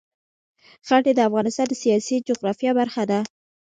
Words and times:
ښتې 0.87 1.11
د 1.15 1.19
افغانستان 1.27 1.65
د 1.69 1.73
سیاسي 1.83 2.15
جغرافیه 2.27 2.71
برخه 2.79 3.03
ده. 3.11 3.19